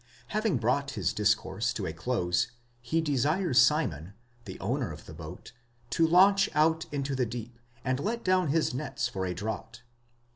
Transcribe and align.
Having 0.29 0.57
brought 0.57 0.91
his 0.97 1.13
discourse 1.13 1.71
to 1.73 1.85
a 1.85 1.93
close, 1.93 2.47
he 2.81 3.01
desires 3.01 3.61
Simon, 3.61 4.13
the 4.45 4.59
owner 4.59 4.91
of 4.91 5.05
the 5.05 5.13
boat, 5.13 5.51
to 5.91 6.07
launch 6.07 6.49
out 6.55 6.85
into 6.91 7.15
the 7.15 7.27
deep, 7.27 7.59
and 7.85 7.99
let 7.99 8.23
down 8.23 8.47
his 8.47 8.73
nets 8.73 9.07
for 9.07 9.27
a 9.27 9.35
draught. 9.35 9.83